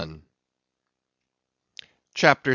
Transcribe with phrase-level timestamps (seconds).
[2.15, 2.49] CHAPTER 68.